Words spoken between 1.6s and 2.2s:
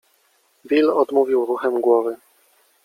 głowy.